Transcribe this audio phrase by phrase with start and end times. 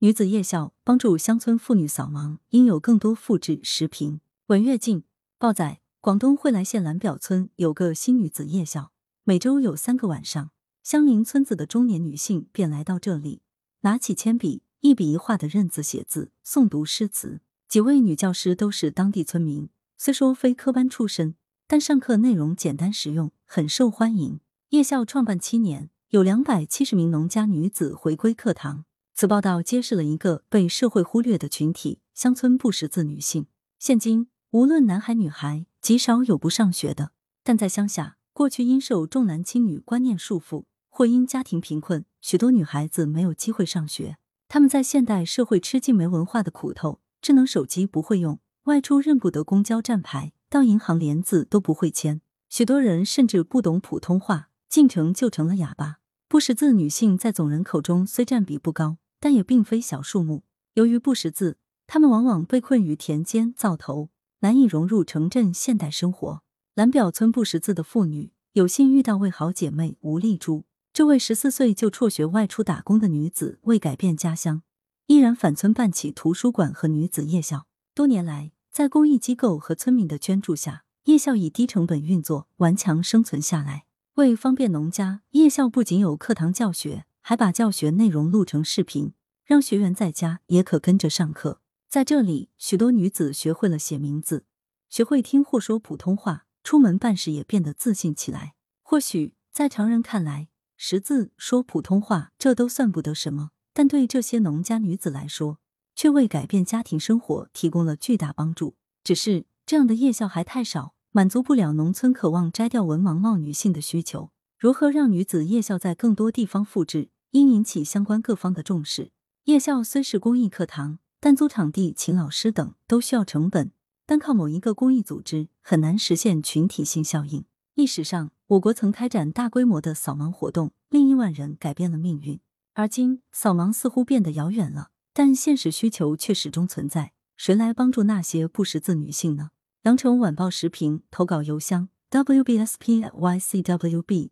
[0.00, 4.20] 女子夜校帮助乡村妇女扫盲，应有更多复制视频。
[4.48, 5.04] 文跃进
[5.38, 8.92] 报载，广东惠来县蓝表村有个新女子夜校，
[9.24, 10.50] 每周有三个晚上，
[10.82, 13.40] 相邻村子的中年女性便来到这里，
[13.80, 17.40] 拿起铅笔，一笔一画的认字写字、诵读诗词。
[17.66, 21.36] 几位女教师都是当地村民，虽说非科班出身，
[21.66, 24.40] 但上课内容简单实用，很受欢迎。
[24.68, 28.84] 夜校创办七年，有两百七十名农家女子回归课堂。
[29.18, 33.46] 此报道揭示了一个被社会忽略的群体——乡村不识字女性。
[33.78, 37.12] 现今，无论男孩女孩，极少有不上学的。
[37.42, 44.18] 但在乡下，过去因受重男轻女观念束缚，或因家庭贫困，许多女孩子没有机会上学。
[44.48, 52.20] 她们在现代社会吃尽没文化的苦头，智能手机不会用，外出认不得公交站牌，到银行连字都不会签。
[52.50, 56.00] 许多人甚至不懂普通话，进城就成了哑巴。
[56.28, 58.98] 不识字女性在总人口中虽占比不高。
[59.20, 60.44] 但也并非小数目。
[60.74, 66.42] 由于不识字，他们往往被困于田间灶头，难以融入城镇现代生活。
[66.74, 70.64] 蓝表村不识字的妇女有幸遇到位好姐妹吴丽珠。
[70.92, 74.62] 这位十四岁就辍学外出打工的女子，为改变家乡，
[75.06, 77.66] 依然返村办起图书馆和女子夜校。
[77.94, 83.84] 多年来，在公益机构和村民的捐助下，夜校以低成本运作，顽强生存下来。
[84.14, 87.04] 为方便农家，夜校不仅有课堂教学。
[87.28, 89.12] 还把教学内容录成视频，
[89.44, 91.60] 让学员在家也可跟着上课。
[91.88, 94.44] 在这里，许多女子学会了写名字，
[94.88, 98.54] 学会听或说普通话，出门办事也变得自信起来。
[98.80, 100.46] 或许在常人看来，
[100.76, 105.58] 识字、说普通话这都算不得什么，但对这些农家女子来说，
[105.96, 108.76] 却为改变家庭生活提供了巨大帮助。
[109.02, 114.30] 只是这样的夜校还太少，满足不了农村渴望摘掉文盲帽女性的需求。
[114.56, 117.10] 如何让女子夜校在更多地方复制？
[117.32, 119.10] 应引起相关各方的重视。
[119.44, 123.70] 夜校虽是公益课堂，但租场地、请老师等都需要成本，
[124.04, 127.44] 单靠某一个公益组织很难实现群体性效应。
[127.74, 132.40] 历史上，我国曾开展大规模的扫盲活动，令亿万人改变了命运。
[132.74, 137.12] 而今，扫盲似乎变得遥远了，但现实需求却始终存在。
[137.36, 139.50] 谁来帮助那些不识字女性呢？
[139.82, 143.20] 羊城晚报时评投稿邮箱：wbspycwb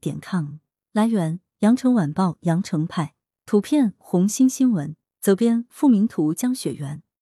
[0.00, 0.56] 点 com。
[0.92, 1.40] 来源。
[1.64, 3.14] 羊城晚报羊城派。
[3.46, 4.94] 图片红星新闻。
[5.18, 7.02] 责编付明图江雪源